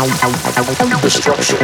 Destruction. 0.00 0.96
Destruction. 1.02 1.58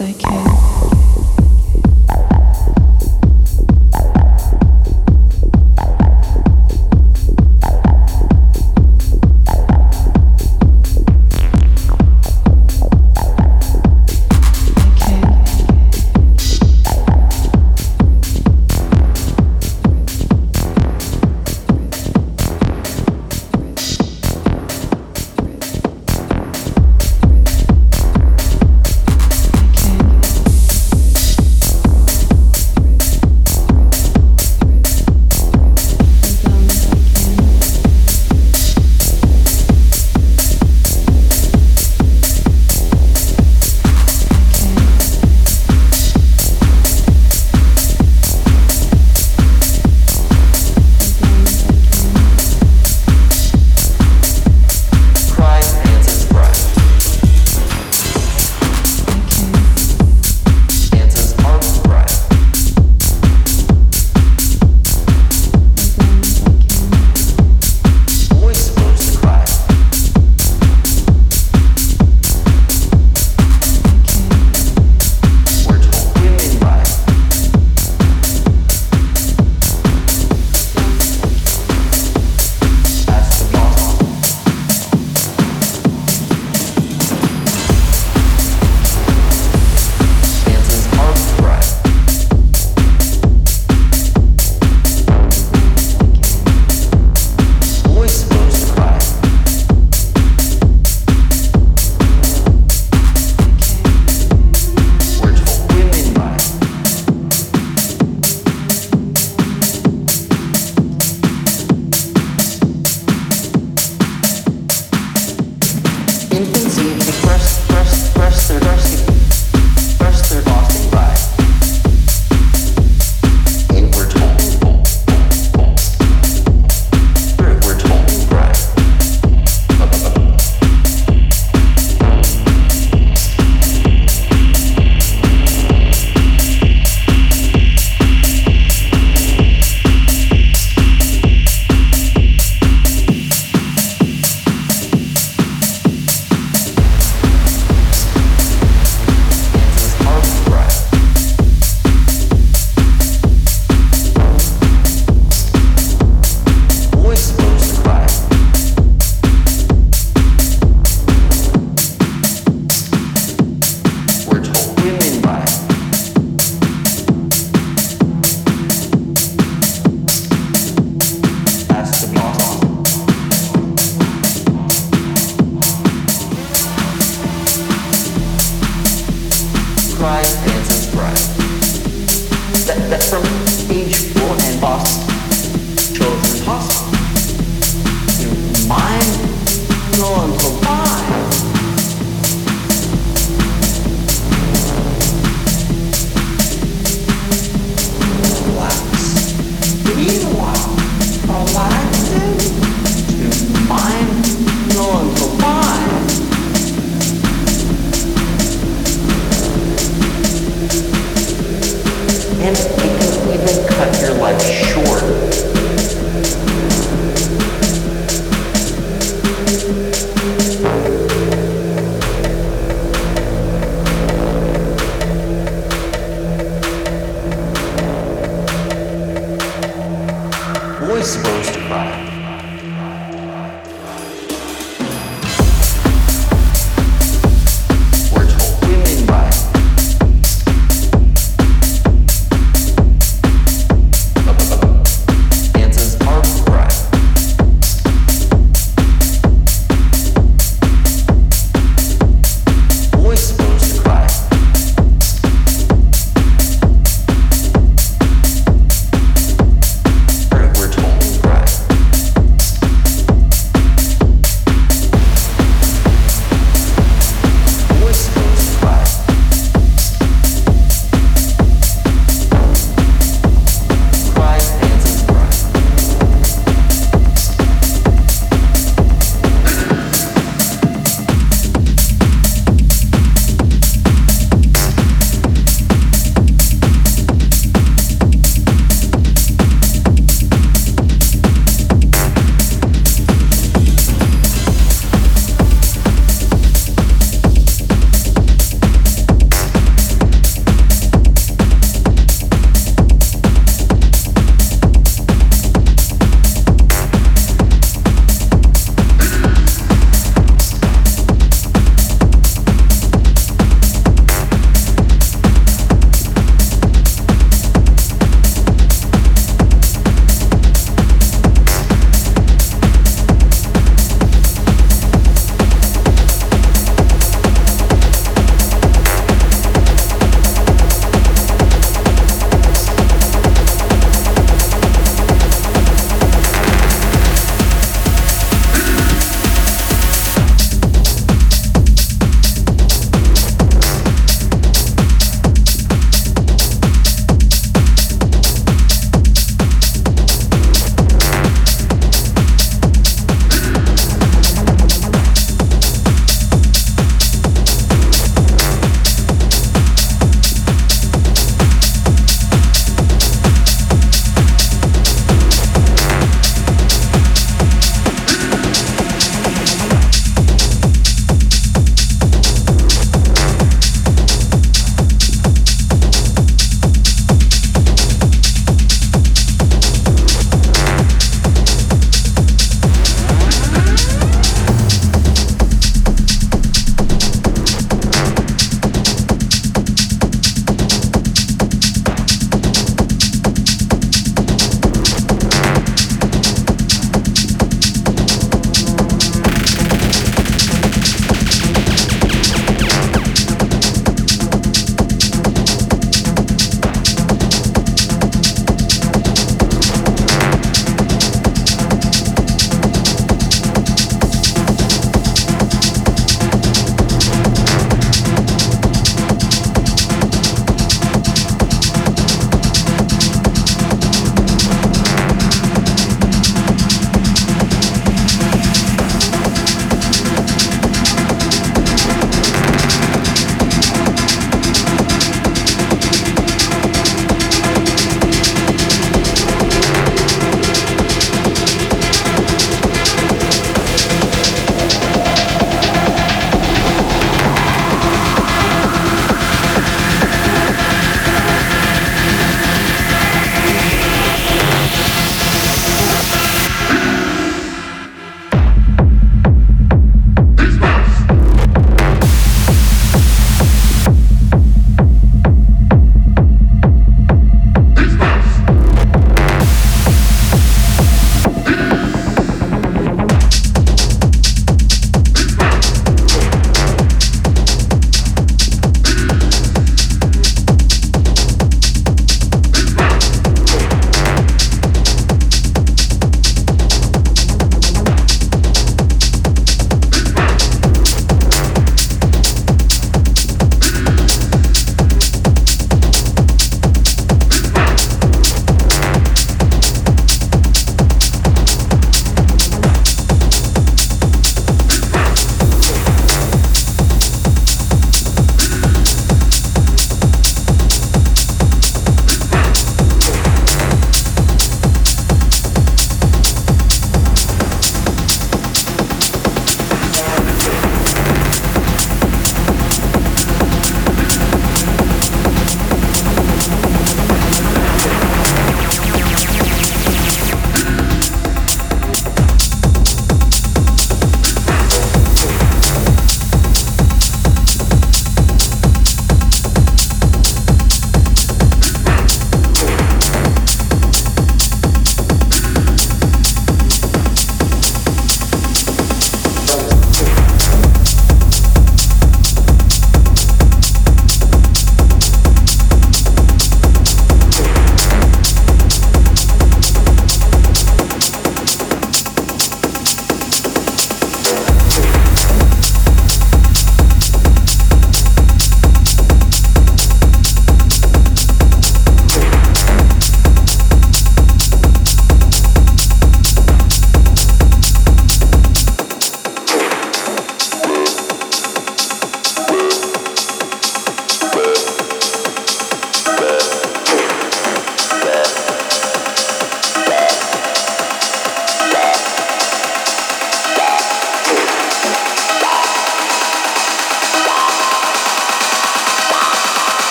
I 0.00 0.12
can. 0.12 0.77